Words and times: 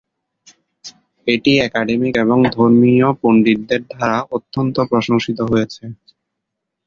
এটি 1.27 1.51
একাডেমিক 1.61 2.13
এবং 2.23 2.37
ধর্মীয় 2.55 3.07
পণ্ডিতদের 3.21 3.81
দ্বারা 3.91 4.17
অত্যন্ত 4.35 4.75
প্রশংসিত 4.91 5.39
হয়েছে। 5.51 5.83